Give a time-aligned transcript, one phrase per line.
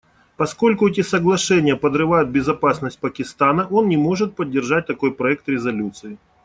[0.35, 6.17] Поскольку эти соглашения подрывают безопасность Пакистана, он не может поддержать такой проект резолюции.